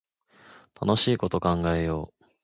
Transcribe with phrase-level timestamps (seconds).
[0.81, 2.25] 楽しいこと考えよう